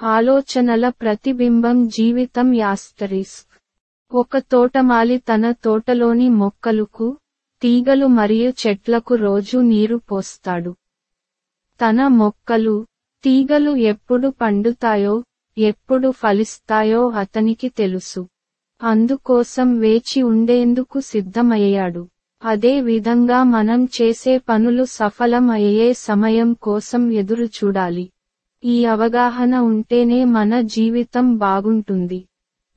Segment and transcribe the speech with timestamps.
[0.00, 3.54] ఆలోచనల ప్రతిబింబం జీవితం యాస్తరిస్క్
[4.12, 7.06] ఒక తోటమాలి తన తోటలోని మొక్కలకు
[7.62, 10.72] తీగలు మరియు చెట్లకు రోజు నీరు పోస్తాడు.
[11.80, 12.74] తన మొక్కలు
[13.24, 15.14] తీగలు ఎప్పుడు పండుతాయో
[15.56, 18.22] ఎప్పుడు ఫలిస్తాయో అతనికి తెలుసు.
[18.80, 22.06] అందుకోసం వేచి ఉండేందుకు సిద్ధమయ్యాడు.
[22.42, 28.06] అదే విధంగా మనం చేసే పనులు సఫలం అయ్యే సమయం కోసం ఎదురు చూడాలి
[28.62, 32.18] ఈ అవగాహన ఉంటేనే మన జీవితం బాగుంటుంది.